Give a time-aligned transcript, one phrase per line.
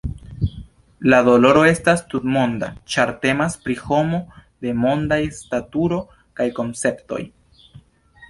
[1.13, 4.21] La doloro estas tutmonda, ĉar temas pri homo
[4.67, 5.99] de mondaj staturo
[6.41, 7.21] kaj konceptoj.